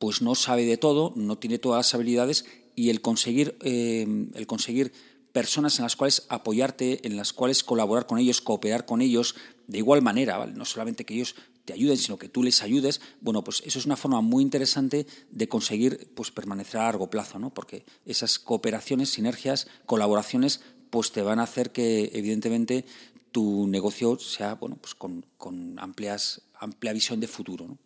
pues 0.00 0.20
no 0.20 0.34
sabe 0.34 0.64
de 0.64 0.76
todo, 0.78 1.12
no 1.14 1.38
tiene 1.38 1.58
todas 1.58 1.78
las 1.78 1.94
habilidades 1.94 2.44
y 2.78 2.90
el 2.90 3.00
conseguir, 3.00 3.56
em, 3.62 4.30
el 4.34 4.46
conseguir 4.46 4.92
personas 5.32 5.78
en 5.78 5.82
las 5.82 5.96
cuales 5.96 6.26
apoyarte, 6.28 7.04
en 7.04 7.16
las 7.16 7.32
cuales 7.32 7.64
colaborar 7.64 8.06
con 8.06 8.18
ellos, 8.18 8.40
cooperar 8.40 8.86
con 8.86 9.02
ellos 9.02 9.34
de 9.66 9.78
igual 9.78 10.00
manera, 10.00 10.38
¿vale? 10.38 10.52
no 10.52 10.64
solamente 10.64 11.04
que 11.04 11.14
ellos 11.14 11.34
te 11.64 11.72
ayuden, 11.72 11.98
sino 11.98 12.18
que 12.18 12.28
tú 12.28 12.44
les 12.44 12.62
ayudes, 12.62 13.00
bueno, 13.20 13.42
pues 13.42 13.62
eso 13.66 13.80
es 13.80 13.84
una 13.84 13.96
forma 13.96 14.20
muy 14.20 14.44
interesante 14.44 15.06
de 15.30 15.48
conseguir 15.48 16.08
pues, 16.14 16.30
permanecer 16.30 16.80
a 16.80 16.84
largo 16.84 17.10
plazo, 17.10 17.40
¿no? 17.40 17.52
porque 17.52 17.84
esas 18.06 18.38
cooperaciones, 18.38 19.10
sinergias, 19.10 19.66
colaboraciones, 19.84 20.60
pues 20.90 21.10
te 21.10 21.22
van 21.22 21.40
a 21.40 21.42
hacer 21.42 21.72
que, 21.72 22.12
evidentemente, 22.14 22.84
tu 23.32 23.66
negocio 23.66 24.20
sea 24.20 24.54
bueno, 24.54 24.78
pues 24.80 24.94
con, 24.94 25.26
con 25.36 25.78
amplias, 25.80 26.42
amplia 26.54 26.92
visión 26.92 27.18
de 27.18 27.26
futuro. 27.26 27.76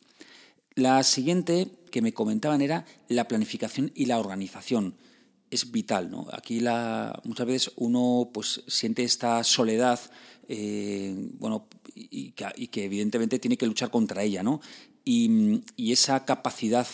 La 0.74 1.02
siguiente 1.02 1.68
que 1.90 2.02
me 2.02 2.14
comentaban 2.14 2.62
era 2.62 2.86
la 3.08 3.28
planificación 3.28 3.92
y 3.94 4.06
la 4.06 4.18
organización. 4.18 4.96
Es 5.50 5.70
vital, 5.70 6.10
¿no? 6.10 6.26
Aquí 6.32 6.60
la, 6.60 7.20
muchas 7.24 7.46
veces 7.46 7.72
uno 7.76 8.30
pues, 8.32 8.62
siente 8.66 9.04
esta 9.04 9.44
soledad 9.44 10.00
eh, 10.48 11.14
bueno, 11.38 11.68
y 11.94 12.32
que, 12.32 12.84
evidentemente 12.84 13.38
tiene 13.38 13.56
que 13.56 13.66
luchar 13.66 13.90
contra 13.90 14.22
ella, 14.22 14.42
¿no? 14.42 14.60
Y, 15.04 15.62
esa 15.92 16.24
capacidad 16.24 16.86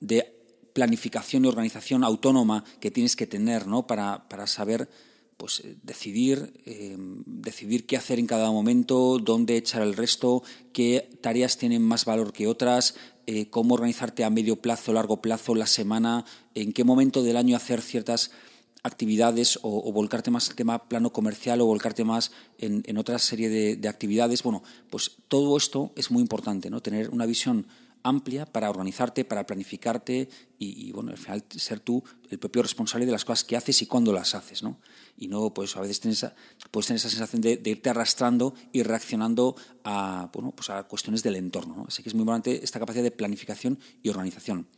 de 0.00 0.32
planificación 0.72 1.44
y 1.44 1.48
organización 1.48 2.04
autónoma 2.04 2.64
que 2.80 2.90
tienes 2.90 3.16
que 3.16 3.26
tener, 3.26 3.66
¿no? 3.66 3.86
Para, 3.86 4.28
para 4.28 4.46
saber 4.46 4.88
pues 5.36 5.62
decidir, 5.82 6.52
eh, 6.64 6.96
decidir 7.26 7.86
qué 7.86 7.96
hacer 7.96 8.18
en 8.18 8.26
cada 8.26 8.50
momento, 8.50 9.18
dónde 9.18 9.56
echar 9.56 9.82
el 9.82 9.96
resto, 9.96 10.42
qué 10.72 11.18
tareas 11.20 11.58
tienen 11.58 11.82
más 11.82 12.04
valor 12.04 12.32
que 12.32 12.46
otras, 12.46 12.94
eh, 13.26 13.48
cómo 13.50 13.74
organizarte 13.74 14.24
a 14.24 14.30
medio 14.30 14.56
plazo, 14.56 14.92
largo 14.92 15.20
plazo, 15.20 15.54
la 15.54 15.66
semana, 15.66 16.24
en 16.54 16.72
qué 16.72 16.84
momento 16.84 17.22
del 17.22 17.36
año 17.36 17.56
hacer 17.56 17.80
ciertas 17.80 18.30
actividades 18.82 19.58
o, 19.62 19.90
volcarte 19.92 20.30
más 20.30 20.50
al 20.50 20.56
tema 20.56 20.88
plano 20.88 21.10
comercial 21.10 21.60
o 21.62 21.66
volcarte 21.66 22.04
más 22.04 22.32
en, 22.58 22.98
otra 22.98 23.18
serie 23.18 23.48
de, 23.48 23.88
actividades. 23.88 24.42
Bueno, 24.42 24.62
pues 24.90 25.12
todo 25.28 25.56
esto 25.56 25.92
es 25.96 26.10
muy 26.10 26.20
importante, 26.20 26.68
¿no? 26.68 26.82
Tener 26.82 27.08
una 27.08 27.24
visión 27.24 27.66
amplia 28.04 28.46
para 28.46 28.70
organizarte, 28.70 29.24
para 29.24 29.44
planificarte 29.46 30.28
y, 30.58 30.92
bueno, 30.92 31.10
al 31.10 31.18
final 31.18 31.44
ser 31.50 31.80
tú 31.80 32.02
el 32.30 32.38
propio 32.38 32.62
responsable 32.62 33.04
de 33.04 33.12
las 33.12 33.24
cosas 33.24 33.44
que 33.44 33.56
haces 33.56 33.82
y 33.82 33.86
cuándo 33.86 34.12
las 34.12 34.34
haces, 34.34 34.62
¿no? 34.62 34.78
Y 35.16 35.28
no, 35.28 35.52
pues 35.52 35.76
a 35.76 35.80
veces 35.80 36.00
tienes, 36.00 36.24
puedes 36.70 36.86
tener 36.86 36.98
esa 36.98 37.10
sensación 37.10 37.42
de, 37.42 37.60
irte 37.64 37.90
arrastrando 37.90 38.54
y 38.72 38.82
reaccionando 38.82 39.56
a, 39.84 40.30
bueno, 40.32 40.52
pues 40.52 40.70
a 40.70 40.84
cuestiones 40.84 41.22
del 41.22 41.36
entorno, 41.36 41.76
¿no? 41.76 41.84
Así 41.88 42.02
que 42.02 42.08
es 42.08 42.14
muy 42.14 42.22
importante 42.22 42.62
esta 42.62 42.78
capacidad 42.78 43.02
de 43.02 43.10
planificación 43.10 43.78
y 44.02 44.10
organización. 44.10 44.68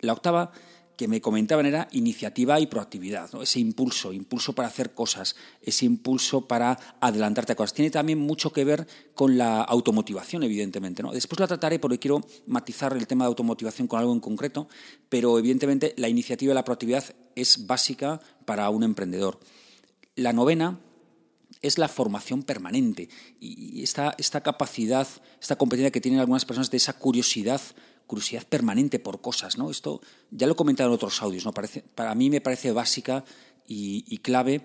La 0.00 0.12
octava 0.12 0.52
que 0.96 1.08
me 1.08 1.20
comentaban 1.20 1.66
era 1.66 1.88
iniciativa 1.92 2.60
y 2.60 2.66
proactividad, 2.66 3.30
ese 3.42 3.60
impulso, 3.60 4.12
impulso 4.12 4.52
para 4.52 4.68
hacer 4.68 4.94
cosas, 4.94 5.34
ese 5.60 5.86
impulso 5.86 6.46
para 6.46 6.78
adelantarte 7.00 7.52
a 7.52 7.56
cosas. 7.56 7.74
Tiene 7.74 7.90
también 7.90 8.18
mucho 8.18 8.52
que 8.52 8.64
ver 8.64 8.86
con 9.14 9.36
la 9.36 9.62
automotivación, 9.62 10.42
evidentemente. 10.44 11.02
¿no? 11.02 11.12
Después 11.12 11.40
la 11.40 11.46
trataré 11.46 11.78
porque 11.78 11.98
quiero 11.98 12.20
matizar 12.46 12.96
el 12.96 13.06
tema 13.06 13.24
de 13.24 13.28
automotivación 13.28 13.88
con 13.88 13.98
algo 13.98 14.12
en 14.12 14.20
concreto, 14.20 14.68
pero 15.08 15.38
evidentemente 15.38 15.94
la 15.96 16.08
iniciativa 16.08 16.52
y 16.52 16.54
la 16.54 16.64
proactividad 16.64 17.04
es 17.34 17.66
básica 17.66 18.20
para 18.44 18.70
un 18.70 18.84
emprendedor. 18.84 19.40
La 20.14 20.32
novena 20.32 20.78
es 21.60 21.78
la 21.78 21.88
formación 21.88 22.42
permanente 22.42 23.08
y 23.40 23.82
esta, 23.82 24.14
esta 24.18 24.42
capacidad, 24.42 25.08
esta 25.40 25.56
competencia 25.56 25.90
que 25.90 26.00
tienen 26.00 26.20
algunas 26.20 26.44
personas 26.44 26.70
de 26.70 26.76
esa 26.76 26.92
curiosidad 26.92 27.60
curiosidad 28.06 28.46
permanente 28.46 28.98
por 28.98 29.20
cosas, 29.20 29.58
¿no? 29.58 29.70
Esto 29.70 30.00
ya 30.30 30.46
lo 30.46 30.52
he 30.52 30.56
comentado 30.56 30.90
en 30.90 30.94
otros 30.94 31.22
audios, 31.22 31.44
¿no? 31.44 31.52
Parece, 31.52 31.82
para 31.82 32.14
mí 32.14 32.30
me 32.30 32.40
parece 32.40 32.72
básica 32.72 33.24
y, 33.66 34.18
clave 34.18 34.62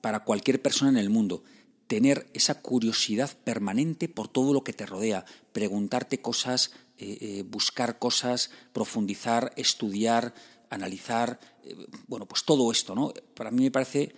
para 0.00 0.24
cualquier 0.24 0.62
persona 0.62 0.90
en 0.90 0.96
el 0.96 1.10
mundo. 1.10 1.42
tener 1.86 2.28
esa 2.34 2.60
curiosidad 2.60 3.30
permanente 3.44 4.10
por 4.10 4.28
todo 4.28 4.52
lo 4.52 4.62
que 4.62 4.74
te 4.74 4.84
rodea, 4.84 5.24
preguntarte 5.52 6.20
cosas, 6.20 6.72
eh, 6.98 7.16
eh, 7.20 7.44
buscar 7.48 7.98
cosas, 7.98 8.50
profundizar, 8.74 9.54
estudiar, 9.56 10.34
analizar, 10.68 11.40
eh, 11.64 11.74
bueno, 12.06 12.26
pues 12.26 12.44
todo 12.44 12.70
esto, 12.70 12.94
¿no? 12.94 13.14
Para 13.34 13.50
mí 13.50 13.62
me 13.62 13.70
parece, 13.70 14.14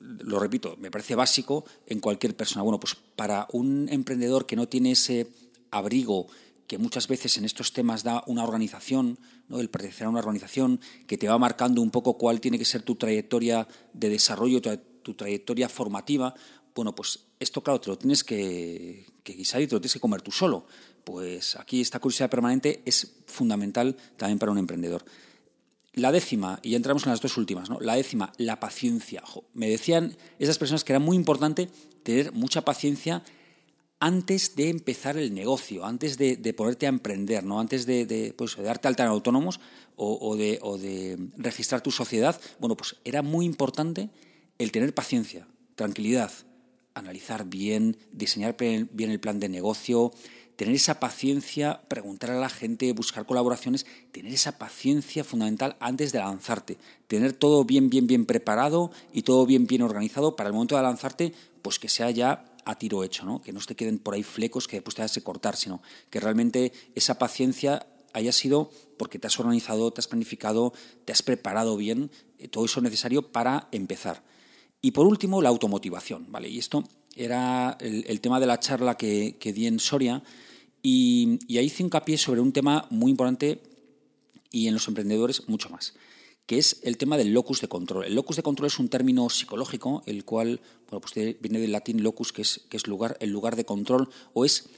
lo 0.00 0.38
repito, 0.38 0.78
me 0.78 0.90
parece 0.90 1.14
básico 1.14 1.66
en 1.86 2.00
cualquier 2.00 2.34
persona. 2.34 2.62
Bueno, 2.62 2.80
pues 2.80 2.96
para 3.14 3.46
un 3.52 3.90
emprendedor 3.90 4.46
que 4.46 4.56
no 4.56 4.66
tiene 4.66 4.92
ese 4.92 5.26
abrigo 5.70 6.28
que 6.66 6.78
muchas 6.78 7.08
veces 7.08 7.36
en 7.38 7.44
estos 7.44 7.72
temas 7.72 8.02
da 8.02 8.22
una 8.26 8.44
organización, 8.44 9.18
¿no? 9.48 9.60
el 9.60 9.68
pertenecer 9.68 10.06
a 10.06 10.10
una 10.10 10.20
organización 10.20 10.80
que 11.06 11.18
te 11.18 11.28
va 11.28 11.38
marcando 11.38 11.82
un 11.82 11.90
poco 11.90 12.16
cuál 12.16 12.40
tiene 12.40 12.58
que 12.58 12.64
ser 12.64 12.82
tu 12.82 12.94
trayectoria 12.94 13.66
de 13.92 14.08
desarrollo, 14.08 14.60
tu, 15.02 15.14
trayectoria 15.14 15.68
formativa, 15.68 16.34
bueno, 16.74 16.94
pues 16.94 17.20
esto, 17.38 17.62
claro, 17.62 17.80
te 17.80 17.90
lo 17.90 17.98
tienes 17.98 18.24
que, 18.24 19.06
que, 19.22 19.34
guisar 19.34 19.60
y 19.60 19.66
te 19.66 19.74
lo 19.74 19.80
tienes 19.80 19.92
que 19.92 20.00
comer 20.00 20.22
tú 20.22 20.30
solo. 20.30 20.66
Pues 21.04 21.56
aquí 21.56 21.80
esta 21.80 21.98
curiosidad 21.98 22.30
permanente 22.30 22.82
es 22.86 23.16
fundamental 23.26 23.96
también 24.16 24.38
para 24.38 24.52
un 24.52 24.58
emprendedor. 24.58 25.04
La 25.94 26.10
décima, 26.10 26.58
y 26.62 26.70
ya 26.70 26.76
entramos 26.78 27.04
en 27.04 27.10
las 27.10 27.20
dos 27.20 27.36
últimas, 27.36 27.68
¿no? 27.68 27.78
La 27.80 27.96
décima, 27.96 28.32
la 28.38 28.58
paciencia. 28.58 29.22
me 29.52 29.68
decían 29.68 30.16
esas 30.38 30.56
personas 30.56 30.84
que 30.84 30.92
era 30.92 31.00
muy 31.00 31.16
importante 31.16 31.68
tener 32.02 32.32
mucha 32.32 32.64
paciencia 32.64 33.22
antes 34.02 34.56
de 34.56 34.68
empezar 34.68 35.16
el 35.16 35.32
negocio, 35.32 35.86
antes 35.86 36.18
de, 36.18 36.54
ponerte 36.54 36.86
a 36.86 36.88
emprender, 36.88 37.44
¿no? 37.44 37.60
antes 37.60 37.86
de, 37.86 38.34
pues, 38.36 38.56
darte 38.56 38.88
alta 38.88 39.04
en 39.04 39.10
autónomos 39.10 39.60
o, 39.94 40.34
de, 40.34 40.58
o 40.60 40.76
de 40.76 41.16
registrar 41.36 41.82
tu 41.82 41.92
sociedad, 41.92 42.40
bueno, 42.58 42.76
pues 42.76 42.96
era 43.04 43.22
muy 43.22 43.46
importante 43.46 44.10
el 44.58 44.72
tener 44.72 44.92
paciencia, 44.92 45.46
tranquilidad, 45.76 46.32
analizar 46.94 47.44
bien, 47.44 47.96
diseñar 48.10 48.56
bien 48.58 49.10
el 49.10 49.20
plan 49.20 49.38
de 49.38 49.48
negocio, 49.48 50.10
tener 50.56 50.74
esa 50.74 50.98
paciencia, 50.98 51.82
preguntar 51.86 52.32
a 52.32 52.40
la 52.40 52.48
gente, 52.48 52.92
buscar 52.92 53.24
colaboraciones, 53.24 53.86
tener 54.10 54.32
esa 54.32 54.58
paciencia 54.58 55.22
fundamental 55.22 55.76
antes 55.78 56.10
de 56.10 56.18
lanzarte, 56.18 56.76
tener 57.06 57.34
todo 57.34 57.64
bien, 57.64 57.88
bien, 57.88 58.08
bien 58.08 58.26
preparado 58.26 58.90
y 59.12 59.22
todo 59.22 59.46
bien, 59.46 59.68
bien 59.68 59.82
organizado 59.82 60.34
para 60.34 60.48
el 60.48 60.54
momento 60.54 60.76
de 60.76 60.82
lanzarte, 60.82 61.32
pues 61.62 61.78
que 61.78 61.88
sea 61.88 62.10
ya 62.10 62.51
a 62.64 62.78
tiro 62.78 63.04
hecho, 63.04 63.24
¿no? 63.24 63.42
que 63.42 63.52
no 63.52 63.60
te 63.60 63.74
queden 63.74 63.98
por 63.98 64.14
ahí 64.14 64.22
flecos 64.22 64.68
que 64.68 64.76
después 64.76 64.94
te 64.94 65.02
hayas 65.02 65.14
que 65.14 65.22
cortar, 65.22 65.56
sino 65.56 65.82
que 66.10 66.20
realmente 66.20 66.72
esa 66.94 67.18
paciencia 67.18 67.86
haya 68.12 68.32
sido 68.32 68.70
porque 68.98 69.18
te 69.18 69.26
has 69.26 69.38
organizado, 69.40 69.92
te 69.92 70.00
has 70.00 70.08
planificado, 70.08 70.72
te 71.04 71.12
has 71.12 71.22
preparado 71.22 71.76
bien, 71.76 72.10
eh, 72.38 72.48
todo 72.48 72.64
eso 72.64 72.80
necesario 72.80 73.32
para 73.32 73.68
empezar. 73.72 74.22
Y 74.80 74.90
por 74.90 75.06
último, 75.06 75.40
la 75.42 75.48
automotivación, 75.48 76.30
¿vale? 76.30 76.48
Y 76.48 76.58
esto 76.58 76.84
era 77.14 77.76
el, 77.80 78.20
tema 78.20 78.40
de 78.40 78.46
la 78.46 78.58
charla 78.58 78.96
que, 78.96 79.36
di 79.54 79.66
en 79.66 79.78
Soria 79.78 80.22
y, 80.82 81.38
ahí 81.56 81.66
hice 81.66 81.82
hincapié 81.82 82.18
sobre 82.18 82.40
un 82.40 82.52
tema 82.52 82.86
muy 82.90 83.10
importante 83.10 83.62
y 84.50 84.66
en 84.66 84.74
los 84.74 84.88
emprendedores 84.88 85.48
mucho 85.48 85.68
más, 85.70 85.94
que 86.52 86.58
es 86.58 86.80
el 86.82 86.98
tema 86.98 87.16
del 87.16 87.32
locus 87.32 87.62
de 87.62 87.68
control. 87.68 88.04
El 88.04 88.14
locus 88.14 88.36
de 88.36 88.42
control 88.42 88.66
es 88.66 88.78
un 88.78 88.90
término 88.90 89.30
psicológico, 89.30 90.02
el 90.04 90.26
cual 90.26 90.60
pues 90.86 91.14
viene 91.40 91.58
del 91.58 91.72
latín 91.72 92.02
locus, 92.02 92.30
que 92.30 92.42
es, 92.42 92.66
que 92.68 92.76
es 92.76 92.86
lugar, 92.86 93.16
el 93.20 93.30
lugar 93.30 93.56
de 93.56 93.64
control, 93.64 94.10
o 94.34 94.44
es 94.44 94.68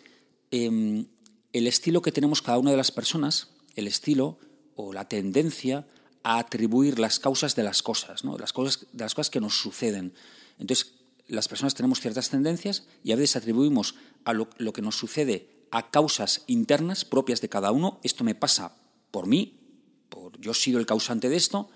em, 0.52 1.06
el 1.52 1.66
estilo 1.66 2.00
que 2.00 2.12
tenemos 2.12 2.42
cada 2.42 2.58
una 2.58 2.70
de 2.70 2.76
las 2.76 2.92
personas, 2.92 3.48
el 3.74 3.88
estilo 3.88 4.38
o 4.76 4.92
la 4.92 5.08
tendencia 5.08 5.84
a 6.22 6.38
atribuir 6.38 7.00
las 7.00 7.18
causas 7.18 7.56
de 7.56 7.64
las 7.64 7.82
cosas, 7.82 8.22
¿no? 8.22 8.38
las 8.38 8.52
cosas, 8.52 8.86
de 8.92 9.02
las 9.02 9.16
cosas 9.16 9.30
que 9.30 9.40
nos 9.40 9.58
suceden. 9.58 10.14
Entonces, 10.60 10.94
las 11.26 11.48
personas 11.48 11.74
tenemos 11.74 11.98
ciertas 11.98 12.30
tendencias 12.30 12.86
y 13.02 13.10
a 13.10 13.16
veces 13.16 13.34
atribuimos 13.34 13.96
a 14.24 14.32
lo, 14.32 14.48
que 14.48 14.80
nos 14.80 14.94
sucede 14.94 15.66
a 15.72 15.90
causas 15.90 16.44
internas 16.46 17.04
propias 17.04 17.40
de 17.40 17.48
cada 17.48 17.72
uno. 17.72 17.98
Esto 18.04 18.22
me 18.22 18.36
pasa 18.36 18.76
por 19.10 19.26
mí, 19.26 19.63
yo 20.38 20.52
he 20.52 20.54
sido 20.54 20.78
el 20.78 20.86
causante 20.86 21.28
de 21.28 21.36
esto, 21.36 21.68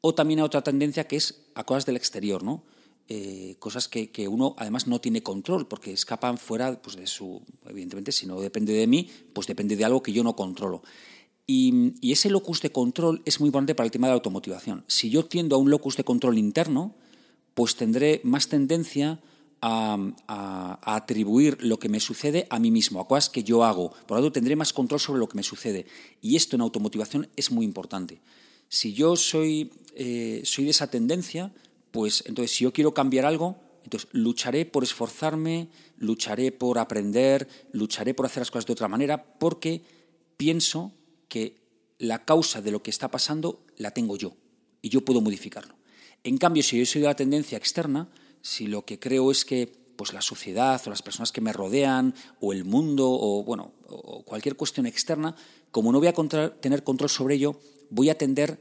o 0.00 0.14
también 0.14 0.40
a 0.40 0.44
otra 0.44 0.62
tendencia 0.62 1.06
que 1.06 1.16
es 1.16 1.46
a 1.54 1.64
cosas 1.64 1.86
del 1.86 1.96
exterior, 1.96 2.42
¿no? 2.42 2.64
Eh, 3.08 3.54
cosas 3.60 3.86
que, 3.86 4.28
uno 4.28 4.56
además 4.58 4.88
no 4.88 5.00
tiene 5.00 5.22
control 5.22 5.68
porque 5.68 5.92
escapan 5.92 6.38
fuera 6.38 6.82
pues, 6.82 6.96
de 6.96 7.06
su. 7.06 7.40
Evidentemente, 7.68 8.10
si 8.10 8.26
no 8.26 8.40
depende 8.40 8.72
de 8.72 8.86
mí, 8.86 9.08
pues 9.32 9.46
depende 9.46 9.76
de 9.76 9.84
algo 9.84 10.02
que 10.02 10.12
yo 10.12 10.24
no 10.24 10.34
controlo. 10.34 10.82
Y, 11.46 11.94
ese 12.10 12.30
locus 12.30 12.60
de 12.62 12.72
control 12.72 13.22
es 13.24 13.38
muy 13.38 13.48
importante 13.48 13.76
para 13.76 13.84
el 13.84 13.92
tema 13.92 14.08
de 14.08 14.12
la 14.12 14.16
automotivación. 14.16 14.84
Si 14.88 15.10
yo 15.10 15.24
tiendo 15.24 15.54
a 15.54 15.58
un 15.58 15.70
locus 15.70 15.96
de 15.96 16.02
control 16.02 16.38
interno, 16.38 16.96
pues 17.54 17.76
tendré 17.76 18.20
más 18.24 18.48
tendencia 18.48 19.20
a, 19.66 20.78
atribuir 20.82 21.58
lo 21.62 21.78
que 21.78 21.88
me 21.88 22.00
sucede 22.00 22.46
a 22.50 22.58
mí 22.58 22.70
mismo, 22.70 23.00
a 23.00 23.08
cosas 23.08 23.28
que 23.28 23.42
yo 23.42 23.64
hago. 23.64 23.90
Por 24.06 24.16
lo 24.16 24.22
tanto, 24.22 24.32
tendré 24.32 24.56
más 24.56 24.72
control 24.72 25.00
sobre 25.00 25.20
lo 25.20 25.28
que 25.28 25.36
me 25.36 25.42
sucede. 25.42 25.86
Y 26.20 26.36
esto 26.36 26.56
en 26.56 26.62
automotivación 26.62 27.28
es 27.36 27.50
muy 27.50 27.64
importante. 27.64 28.20
Si 28.68 28.92
yo 28.92 29.16
soy, 29.16 29.72
eh, 29.94 30.42
soy 30.44 30.64
de 30.64 30.70
esa 30.70 30.88
tendencia, 30.88 31.52
pues 31.90 32.22
entonces 32.26 32.56
si 32.56 32.64
yo 32.64 32.72
quiero 32.72 32.94
cambiar 32.94 33.24
algo, 33.24 33.56
entonces 33.84 34.08
lucharé 34.12 34.66
por 34.66 34.82
esforzarme, 34.82 35.68
lucharé 35.98 36.52
por 36.52 36.78
aprender, 36.78 37.48
lucharé 37.72 38.14
por 38.14 38.26
hacer 38.26 38.40
las 38.40 38.50
cosas 38.50 38.66
de 38.66 38.72
otra 38.72 38.88
manera, 38.88 39.38
porque 39.38 39.82
pienso 40.36 40.92
que 41.28 41.56
la 41.98 42.24
causa 42.24 42.60
de 42.60 42.70
lo 42.70 42.82
que 42.82 42.90
está 42.90 43.10
pasando 43.10 43.64
la 43.76 43.92
tengo 43.92 44.16
yo 44.16 44.36
y 44.82 44.90
yo 44.90 45.04
puedo 45.04 45.20
modificarlo. 45.20 45.74
En 46.24 46.38
cambio, 46.38 46.62
si 46.62 46.78
yo 46.78 46.86
soy 46.86 47.02
de 47.02 47.06
la 47.06 47.16
tendencia 47.16 47.56
externa, 47.56 48.08
si 48.46 48.68
lo 48.68 48.84
que 48.84 49.00
creo 49.00 49.32
es 49.32 49.44
que 49.44 49.66
pues 49.96 50.12
la 50.12 50.22
sociedad 50.22 50.80
o 50.86 50.90
las 50.90 51.02
personas 51.02 51.32
que 51.32 51.40
me 51.40 51.52
rodean 51.52 52.14
o 52.40 52.52
el 52.52 52.64
mundo 52.64 53.08
o 53.10 53.42
bueno 53.42 53.72
o 53.88 54.22
cualquier 54.22 54.54
cuestión 54.54 54.86
externa, 54.86 55.34
como 55.72 55.90
no 55.90 55.98
voy 55.98 56.06
a 56.06 56.14
tener 56.60 56.84
control 56.84 57.10
sobre 57.10 57.34
ello, 57.34 57.58
voy 57.90 58.08
a 58.08 58.16
tender 58.16 58.60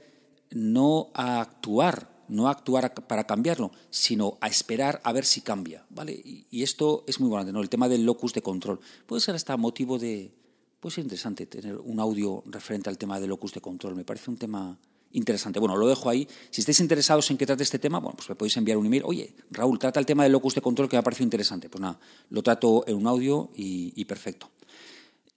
no 0.50 1.12
a 1.14 1.40
actuar, 1.40 2.10
no 2.30 2.48
a 2.48 2.52
actuar 2.52 2.96
para 2.96 3.28
cambiarlo, 3.28 3.72
sino 3.92 4.40
a 4.42 4.48
esperar 4.48 5.02
a 5.04 5.14
ver 5.14 5.24
si 5.24 5.42
cambia, 5.42 5.86
¿vale? 5.92 6.14
Y, 6.14 6.64
esto 6.64 7.04
es 7.06 7.20
muy 7.20 7.28
importante, 7.28 7.54
¿no? 7.54 7.62
El 7.62 7.70
tema 7.70 7.88
del 7.88 8.06
locus 8.06 8.34
de 8.34 8.42
control 8.42 8.80
puede 9.06 9.22
ser 9.22 9.36
hasta 9.36 9.56
motivo 9.56 10.00
de, 10.00 10.34
pues 10.80 10.98
es 10.98 11.04
interesante 11.04 11.46
tener 11.46 11.78
un 11.78 12.00
audio 12.00 12.42
referente 12.48 12.90
al 12.90 12.98
tema 12.98 13.20
de 13.20 13.28
locus 13.28 13.54
de 13.54 13.62
control. 13.62 13.94
Me 13.96 14.04
parece 14.04 14.32
un 14.32 14.38
tema 14.38 14.80
interesante. 15.16 15.60
Bueno, 15.60 15.76
lo 15.76 15.88
dejo 15.88 16.10
ahí. 16.10 16.28
Si 16.52 16.62
estáis 16.62 16.80
interesados 16.80 17.30
en 17.32 17.38
que 17.38 17.46
trate 17.46 17.64
este 17.64 17.80
tema, 17.80 18.00
bueno, 18.00 18.16
pues 18.16 18.30
me 18.30 18.36
podéis 18.36 18.56
enviar 18.58 18.78
un 18.78 18.86
email. 18.86 19.04
Oye, 19.06 19.34
Raúl, 19.50 19.80
trata 19.80 20.00
el 20.00 20.06
tema 20.06 20.24
de 20.24 20.30
locus 20.30 20.56
de 20.56 20.62
control 20.62 20.88
que 20.88 20.96
me 20.96 21.00
ha 21.00 21.04
parecido 21.04 21.26
interesante. 21.26 21.70
Pues 21.70 21.82
nada, 21.82 22.00
lo 22.30 22.44
trato 22.44 22.84
en 22.88 22.96
un 22.96 23.08
audio 23.08 23.50
y, 23.56 24.06
perfecto. 24.06 24.52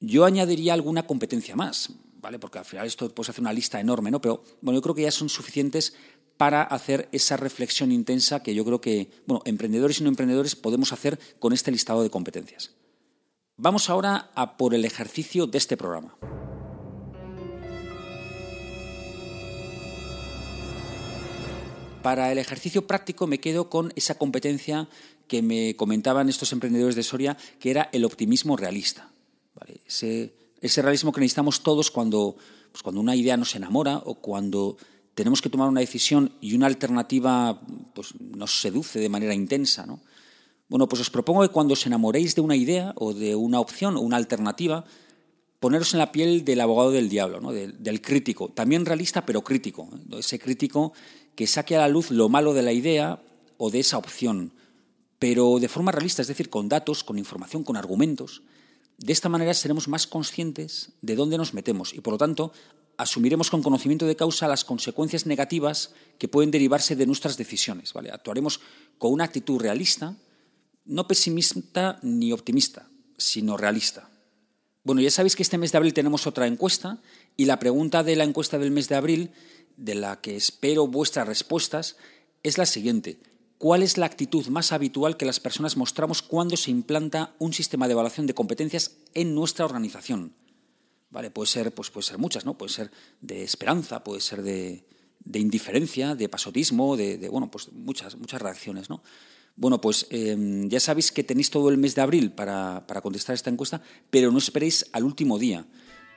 Yo 0.01 0.25
añadiría 0.25 0.75
alguna 0.75 1.07
competencia 1.07 1.57
más, 1.57 1.91
¿vale? 2.21 2.39
Porque 2.39 2.59
al 2.59 2.65
final 2.65 2.87
esto 2.87 3.13
puede 3.15 3.31
hacer 3.31 3.43
una 3.43 3.53
lista 3.53 3.81
enorme, 3.81 4.11
¿no? 4.11 4.21
Pero 4.21 4.43
bueno, 4.61 4.79
yo 4.79 4.83
creo 4.83 4.95
que 4.95 5.03
ya 5.03 5.11
son 5.11 5.29
suficientes 5.29 5.95
para 6.37 6.63
hacer 6.63 7.09
esa 7.11 7.37
reflexión 7.37 7.91
intensa 7.91 8.43
que 8.43 8.55
yo 8.55 8.65
creo 8.65 8.81
que, 8.81 9.11
bueno, 9.27 9.43
emprendedores 9.45 10.01
y 10.01 10.05
no 10.05 10.09
emprendedores 10.09 10.55
podemos 10.55 10.93
hacer 10.93 11.19
con 11.41 11.53
este 11.53 11.73
listado 11.73 12.03
de 12.03 12.11
competencias. 12.11 12.73
Vamos 13.57 13.91
ahora 13.91 14.31
a 14.37 14.57
por 14.57 14.73
el 14.73 14.85
ejercicio 14.85 15.49
de 15.49 15.59
este 15.59 15.77
programa. 15.77 16.17
Para 22.09 22.33
el 22.33 22.39
ejercicio 22.39 22.87
práctico 22.87 23.27
me 23.27 23.39
quedo 23.39 23.69
con 23.69 23.93
esa 23.95 24.17
competencia 24.17 24.89
que 25.27 25.43
me 25.43 25.77
comentaban 25.77 26.31
estos 26.31 26.55
emprendedores 26.55 26.97
de 26.97 27.03
Soria, 27.03 27.37
que 27.61 27.69
era 27.69 27.91
el 27.93 28.07
optimismo 28.07 28.57
realista. 28.57 29.11
Ese, 29.85 30.33
realismo 30.81 31.13
que 31.13 31.21
necesitamos 31.21 31.63
todos 31.63 31.91
cuando, 31.91 32.35
pues 32.73 32.83
cuando 32.83 33.03
una 33.03 33.15
idea 33.15 33.37
nos 33.37 33.55
enamora 33.55 33.99
o 34.07 34.15
cuando 34.15 34.79
tenemos 35.15 35.43
que 35.43 35.51
tomar 35.51 35.69
una 35.69 35.81
decisión 35.81 36.33
y 36.41 36.55
una 36.55 36.65
alternativa 36.67 37.61
pues, 37.93 38.19
nos 38.19 38.59
seduce 38.59 39.01
de 39.01 39.11
manera 39.11 39.35
intensa. 39.35 39.85
¿no? 39.85 40.01
Bueno, 40.71 40.89
pues 40.89 41.03
os 41.03 41.11
propongo 41.11 41.43
que 41.43 41.51
cuando 41.51 41.75
os 41.75 41.87
enamoréis 41.87 42.35
de 42.35 42.41
una 42.41 42.57
idea 42.57 42.95
o 42.97 43.13
de 43.13 43.35
una 43.35 43.61
opción 43.61 43.99
o 43.99 44.01
una 44.01 44.17
alternativa, 44.17 44.87
poneros 45.61 45.93
en 45.93 45.99
la 45.99 46.11
piel 46.11 46.43
del 46.47 46.63
abogado 46.63 46.91
del 46.91 47.11
diablo, 47.11 47.53
del, 47.53 48.01
crítico, 48.01 48.49
también 48.49 48.87
realista 48.87 49.27
pero 49.27 49.45
crítico, 49.45 49.91
¿eh? 49.93 50.21
ese 50.21 50.39
crítico 50.39 50.95
que 51.39 51.47
saque 51.47 51.77
a 51.77 51.79
la 51.79 51.87
luz 51.87 52.11
lo 52.11 52.29
malo 52.29 52.53
de 52.53 52.63
la 52.63 52.73
idea 52.73 53.23
o 53.59 53.71
de 53.71 53.79
esa 53.79 53.97
opción, 53.97 54.55
pero 55.21 55.61
de 55.61 55.69
forma 55.69 55.93
realista, 55.93 56.21
es 56.21 56.27
decir, 56.27 56.51
con 56.51 56.69
datos, 56.69 57.05
con 57.05 57.17
información, 57.17 57.63
con 57.63 57.77
argumentos. 57.77 58.43
De 58.99 59.13
esta 59.13 59.29
manera 59.29 59.55
seremos 59.55 59.87
más 59.87 60.09
conscientes 60.09 60.91
de 61.01 61.15
dónde 61.15 61.39
nos 61.39 61.55
metemos 61.55 61.95
y, 61.95 62.01
por 62.01 62.15
lo 62.15 62.19
tanto, 62.19 62.51
asumiremos 62.97 63.51
con 63.51 63.63
conocimiento 63.63 64.05
de 64.05 64.17
causa 64.17 64.49
las 64.49 64.65
consecuencias 64.65 65.27
negativas 65.27 65.95
que 66.19 66.27
pueden 66.27 66.51
derivarse 66.51 66.97
de 66.97 67.07
nuestras 67.07 67.37
decisiones. 67.37 67.95
Actuaremos 67.95 68.59
con 68.99 69.13
una 69.13 69.23
actitud 69.23 69.61
realista, 69.61 70.17
no 70.87 71.07
pesimista 71.07 72.01
ni 72.03 72.33
optimista, 72.33 72.89
sino 73.17 73.57
realista. 73.57 74.11
Bueno, 74.83 75.03
ya 75.03 75.11
sabéis 75.13 75.37
que 75.37 75.45
este 75.45 75.59
mes 75.59 75.71
de 75.71 75.79
abril 75.79 75.95
tenemos 75.95 76.27
otra 76.27 76.49
encuesta 76.49 76.99
y 77.37 77.45
la 77.45 77.61
pregunta 77.61 78.03
de 78.03 78.17
la 78.17 78.25
encuesta 78.25 78.59
del 78.59 78.73
mes 78.73 78.89
de 78.89 78.97
abril, 78.97 79.31
de 79.79 79.95
la 79.95 80.21
que 80.21 80.37
espero 80.37 80.87
vuestras 80.87 81.27
respuestas, 81.27 81.97
es 82.43 82.59
la 82.59 82.67
siguiente. 82.67 83.21
¿Cuál 83.59 83.83
es 83.83 83.97
la 83.97 84.07
actitud 84.07 84.47
más 84.49 84.73
habitual 84.73 85.17
que 85.17 85.25
las 85.25 85.41
personas 85.41 85.77
mostramos 85.77 86.23
cuando 86.23 86.57
se 86.57 86.71
implanta 86.71 87.35
un 87.39 87.53
sistema 87.53 87.87
de 87.87 87.93
evaluación 87.93 88.27
de 88.27 88.35
competencias 88.35 88.97
en 89.15 89.35
nuestra 89.35 89.65
organización? 89.65 90.35
Vale, 91.11 91.31
puede 91.31 91.47
ser, 91.47 91.73
pues 91.73 91.91
puede 91.91 92.07
ser 92.07 92.19
muchas, 92.19 92.45
¿no? 92.45 92.59
Puede 92.59 92.73
ser 92.73 92.91
de 93.21 93.43
esperanza, 93.43 94.05
puede 94.05 94.21
ser 94.21 94.43
de, 94.43 94.85
indiferencia, 95.33 96.15
de 96.15 96.29
pasotismo, 96.29 96.97
de, 96.97 97.29
bueno, 97.31 97.51
pues 97.51 97.73
muchas, 97.73 98.17
muchas 98.17 98.43
reacciones, 98.43 98.91
¿no? 98.91 99.03
Bueno, 99.57 99.81
pues 99.81 100.07
em, 100.11 100.69
ya 100.69 100.79
sabéis 100.79 101.11
que 101.11 101.25
tenéis 101.25 101.51
todo 101.51 101.69
el 101.69 101.79
mes 101.79 101.97
de 101.97 102.03
abril 102.03 102.31
para, 102.31 102.87
para 102.87 103.01
contestar 103.01 103.35
esta 103.35 103.51
encuesta, 103.51 103.83
pero 104.11 104.31
no 104.31 104.39
esperéis 104.39 104.87
al 104.93 105.03
último 105.03 105.37
día. 105.37 105.67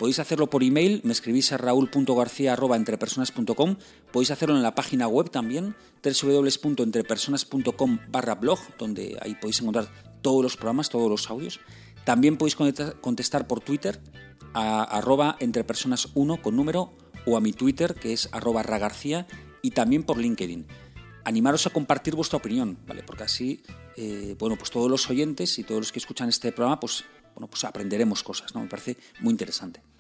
Podéis 0.02 0.18
hacerlo 0.18 0.50
por 0.50 0.64
email, 0.64 1.02
me 1.04 1.12
escribís 1.12 1.52
a 1.52 1.58
raúl.garcía.entrepersonas.com, 1.58 3.76
podéis 4.12 4.32
hacerlo 4.32 4.56
en 4.56 4.64
la 4.64 4.74
página 4.74 5.08
web 5.08 5.30
también, 5.30 5.76
www.entrepersonas.com 6.04 8.00
barra 8.10 8.34
blog, 8.34 8.58
donde 8.80 9.20
ahí 9.22 9.36
podéis 9.36 9.62
encontrar 9.62 9.92
todos 10.24 10.42
los 10.42 10.58
programas, 10.58 10.90
todos 10.90 11.08
los 11.08 11.30
audios. 11.30 11.60
También 12.04 12.38
podéis 12.38 12.56
contestar 13.00 13.46
por 13.46 13.60
Twitter 13.60 14.02
a 14.56 14.86
arroba 14.86 15.38
entrepersonas1 15.40 16.42
con 16.42 16.56
número 16.56 16.94
o 17.28 17.38
a 17.38 17.40
mi 17.40 17.54
Twitter 17.54 17.94
que 17.94 18.14
es 18.14 18.28
arroba 18.32 18.64
ragarcía 18.64 19.28
y 19.62 19.70
también 19.70 20.02
por 20.02 20.18
LinkedIn. 20.18 20.66
Animaros 21.26 21.68
a 21.68 21.70
compartir 21.70 22.16
vuestra 22.16 22.38
opinión, 22.38 22.80
¿vale? 22.88 23.04
Porque 23.04 23.26
así, 23.26 23.62
eh, 23.98 24.36
bueno, 24.40 24.58
pues 24.58 24.72
todos 24.72 24.90
los 24.90 25.08
oyentes 25.12 25.60
y 25.60 25.64
todos 25.64 25.82
los 25.82 25.92
que 25.92 26.00
escuchan 26.00 26.28
este 26.28 26.52
programa, 26.52 26.80
pues, 26.80 27.04
bueno, 27.36 27.48
pues 27.48 27.64
aprenderemos 27.66 28.24
cosas, 28.24 28.56
¿no? 28.56 28.62
Me 28.62 28.68
parece 28.68 28.98
muy 29.20 29.30
interesante. 29.30 29.91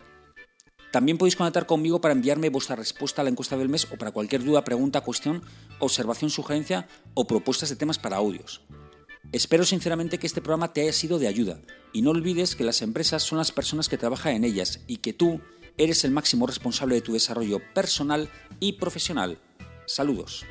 También 0.91 1.17
podéis 1.17 1.37
conectar 1.37 1.65
conmigo 1.65 2.01
para 2.01 2.13
enviarme 2.13 2.49
vuestra 2.49 2.75
respuesta 2.75 3.21
a 3.21 3.23
la 3.23 3.29
encuesta 3.29 3.55
del 3.57 3.69
mes 3.69 3.87
o 3.91 3.97
para 3.97 4.11
cualquier 4.11 4.43
duda, 4.43 4.63
pregunta, 4.63 5.01
cuestión, 5.01 5.41
observación, 5.79 6.29
sugerencia 6.29 6.87
o 7.13 7.25
propuestas 7.25 7.69
de 7.69 7.77
temas 7.77 7.97
para 7.97 8.17
audios. 8.17 8.61
Espero 9.31 9.63
sinceramente 9.63 10.17
que 10.17 10.27
este 10.27 10.41
programa 10.41 10.73
te 10.73 10.81
haya 10.81 10.91
sido 10.91 11.17
de 11.17 11.27
ayuda 11.27 11.61
y 11.93 12.01
no 12.01 12.09
olvides 12.09 12.57
que 12.57 12.65
las 12.65 12.81
empresas 12.81 13.23
son 13.23 13.37
las 13.37 13.53
personas 13.53 13.87
que 13.87 13.97
trabajan 13.97 14.33
en 14.33 14.43
ellas 14.43 14.81
y 14.87 14.97
que 14.97 15.13
tú 15.13 15.39
eres 15.77 16.03
el 16.03 16.11
máximo 16.11 16.45
responsable 16.45 16.95
de 16.95 17.01
tu 17.01 17.13
desarrollo 17.13 17.59
personal 17.73 18.29
y 18.59 18.73
profesional. 18.73 19.39
Saludos. 19.85 20.45